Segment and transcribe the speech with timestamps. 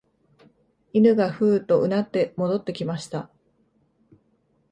[0.93, 3.29] 犬がふうと唸って戻ってきました